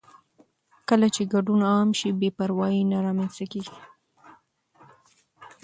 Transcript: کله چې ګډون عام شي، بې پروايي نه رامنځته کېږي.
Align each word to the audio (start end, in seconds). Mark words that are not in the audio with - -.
کله 0.89 1.07
چې 1.15 1.21
ګډون 1.33 1.61
عام 1.71 1.89
شي، 1.99 2.09
بې 2.19 2.29
پروايي 2.37 2.81
نه 2.91 2.97
رامنځته 3.05 3.45
کېږي. 3.51 3.77